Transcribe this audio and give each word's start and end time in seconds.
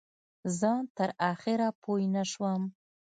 زه 0.59 0.71
تر 0.97 1.09
آخره 1.31 1.67
پوی 1.81 2.05
نه 2.15 2.23
شوم. 2.31 2.61